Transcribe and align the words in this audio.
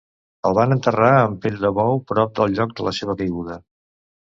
El 0.49 0.53
van 0.59 0.71
enterrar 0.75 1.09
amb 1.17 1.37
pell 1.43 1.59
de 1.67 1.71
bou 1.81 2.01
prop 2.13 2.35
del 2.41 2.57
lloc 2.57 2.75
de 2.81 2.89
la 2.91 2.97
seva 3.03 3.19
caiguda. 3.23 3.63